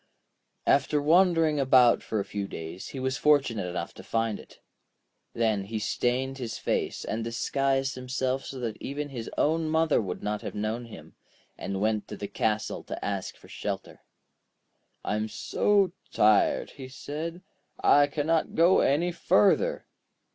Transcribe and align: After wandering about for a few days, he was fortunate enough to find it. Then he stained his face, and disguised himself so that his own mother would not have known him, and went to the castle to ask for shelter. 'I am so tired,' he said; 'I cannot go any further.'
After 0.65 0.99
wandering 0.99 1.59
about 1.59 2.01
for 2.01 2.19
a 2.19 2.25
few 2.25 2.47
days, 2.47 2.87
he 2.87 2.99
was 2.99 3.17
fortunate 3.17 3.67
enough 3.67 3.93
to 3.93 4.01
find 4.03 4.39
it. 4.39 4.59
Then 5.35 5.65
he 5.65 5.77
stained 5.77 6.39
his 6.39 6.57
face, 6.57 7.05
and 7.05 7.23
disguised 7.23 7.93
himself 7.93 8.43
so 8.43 8.59
that 8.61 8.81
his 8.81 9.29
own 9.37 9.69
mother 9.69 10.01
would 10.01 10.23
not 10.23 10.41
have 10.41 10.55
known 10.55 10.85
him, 10.85 11.13
and 11.55 11.79
went 11.79 12.07
to 12.07 12.17
the 12.17 12.27
castle 12.27 12.81
to 12.85 13.05
ask 13.05 13.35
for 13.37 13.47
shelter. 13.47 14.01
'I 15.05 15.15
am 15.17 15.27
so 15.29 15.91
tired,' 16.11 16.71
he 16.71 16.87
said; 16.87 17.43
'I 17.83 18.07
cannot 18.07 18.55
go 18.55 18.79
any 18.79 19.11
further.' 19.11 19.85